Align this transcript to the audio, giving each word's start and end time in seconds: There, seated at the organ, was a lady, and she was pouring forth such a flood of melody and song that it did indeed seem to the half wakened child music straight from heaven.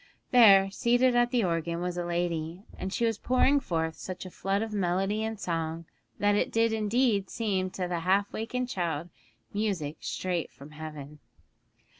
There, 0.31 0.71
seated 0.71 1.15
at 1.15 1.29
the 1.29 1.43
organ, 1.43 1.79
was 1.79 1.95
a 1.95 2.03
lady, 2.03 2.63
and 2.75 2.91
she 2.91 3.05
was 3.05 3.19
pouring 3.19 3.59
forth 3.59 3.95
such 3.97 4.25
a 4.25 4.31
flood 4.31 4.63
of 4.63 4.73
melody 4.73 5.23
and 5.23 5.39
song 5.39 5.85
that 6.17 6.33
it 6.33 6.51
did 6.51 6.73
indeed 6.73 7.29
seem 7.29 7.69
to 7.69 7.87
the 7.87 7.99
half 7.99 8.33
wakened 8.33 8.67
child 8.67 9.09
music 9.53 9.97
straight 9.99 10.51
from 10.51 10.71
heaven. 10.71 11.19